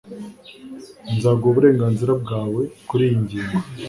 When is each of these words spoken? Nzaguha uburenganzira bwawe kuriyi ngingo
Nzaguha 1.15 1.49
uburenganzira 1.51 2.11
bwawe 2.23 2.61
kuriyi 2.87 3.15
ngingo 3.23 3.57